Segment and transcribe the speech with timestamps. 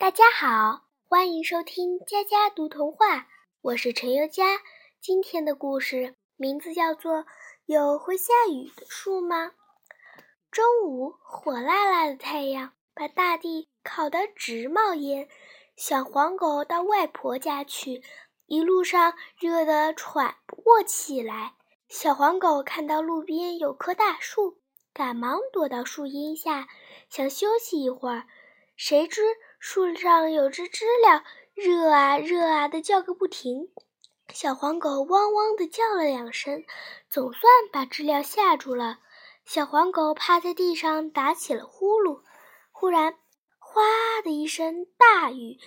[0.00, 3.26] 大家好，欢迎收听佳佳读童话，
[3.60, 4.60] 我是陈优佳。
[5.00, 7.14] 今天的故事名字叫做
[7.66, 9.46] 《有会下雨的树吗》。
[10.52, 15.28] 中午，火辣辣的太阳把大地烤得直冒烟。
[15.74, 18.00] 小黄狗到外婆家去，
[18.46, 21.54] 一路上热得喘不过气来。
[21.88, 24.60] 小黄狗看到路边有棵大树，
[24.94, 26.68] 赶忙躲到树荫下，
[27.10, 28.28] 想休息一会儿。
[28.76, 29.22] 谁知
[29.58, 31.24] 树上有只知了，
[31.54, 33.68] 热啊热啊的叫个不停。
[34.32, 36.64] 小黄狗汪汪的叫了两声，
[37.08, 37.42] 总算
[37.72, 39.00] 把知了吓住了。
[39.44, 42.22] 小黄狗趴在地上打起了呼噜。
[42.70, 43.18] 忽然，
[43.58, 43.82] 哗
[44.22, 45.58] 的一声，大雨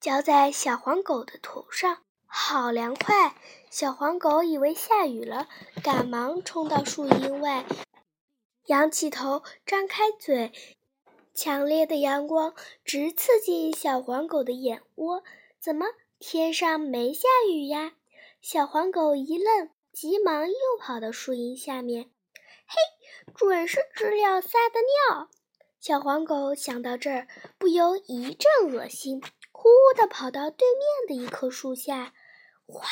[0.00, 3.34] 浇在小黄狗的头上，好凉快！
[3.70, 5.48] 小黄狗以为下雨了，
[5.82, 7.64] 赶忙冲到树荫外，
[8.66, 10.52] 仰起头，张开嘴。
[11.36, 15.22] 强烈的阳光直刺进小黄狗的眼窝，
[15.60, 15.84] 怎么
[16.18, 17.92] 天上没下雨呀？
[18.40, 22.10] 小黄狗一愣，急忙又跑到树荫下面。
[22.66, 25.28] 嘿，准是知了撒的尿！
[25.78, 29.20] 小黄狗想到这儿，不由一阵恶心，
[29.52, 32.14] 呼呼地跑到对面的一棵树下。
[32.66, 32.88] 哗，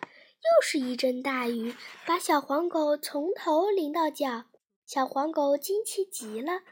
[0.00, 1.74] 又是一阵大雨，
[2.06, 4.44] 把小黄狗从头淋到脚。
[4.86, 6.62] 小黄狗惊奇极了，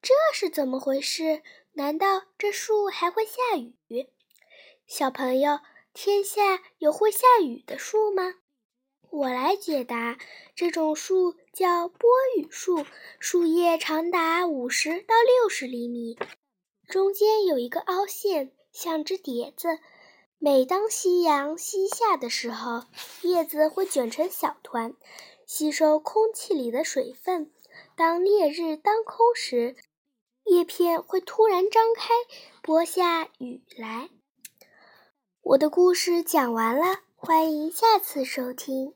[0.00, 1.42] 这是怎么回事？
[1.72, 4.08] 难道这树还会下雨？
[4.86, 5.58] 小朋友，
[5.92, 8.36] 天下有会下雨的树吗？
[9.10, 10.16] 我来解答。
[10.54, 12.86] 这种树叫波雨树，
[13.18, 16.16] 树叶长达五十到六十厘米，
[16.86, 19.80] 中间有一个凹陷，像只碟子。
[20.38, 22.84] 每当夕阳西下的时候，
[23.22, 24.94] 叶子会卷成小团，
[25.44, 27.50] 吸收空气里的水分。
[27.96, 29.76] 当烈日当空时，
[30.44, 32.08] 叶片会突然张开，
[32.62, 34.10] 播下雨来。
[35.42, 38.94] 我的故事讲完了，欢迎下次收听。